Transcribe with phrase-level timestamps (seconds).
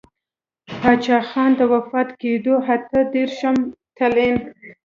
[0.81, 3.55] پــاچــاخــان د وفــات کـېـدو اته درېرشم
[3.97, 4.35] تـلـيـن.